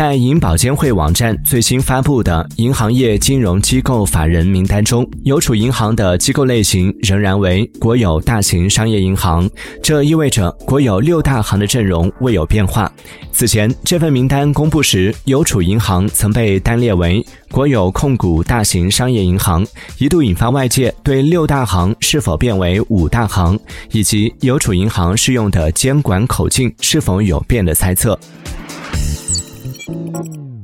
[0.00, 9.46] 在银保监会网站最新发布的银行业金融机构法人名单中，邮储银行的机构类型仍然为国有大型商业银行，
[9.82, 12.90] 这意味着国有六大行的阵容未有变化。
[13.30, 19.66] 此前这份名单公布时，邮储银行曾被单列为国有控股大型商业银行，
[19.98, 23.60] 一度引发外界对六大行是否变为五大行，
[23.92, 28.18] 以及邮储银行适用的监管口径是否有变的猜测。
[29.90, 30.59] Música